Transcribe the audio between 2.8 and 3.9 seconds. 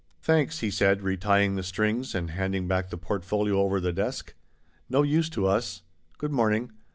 the portfolio over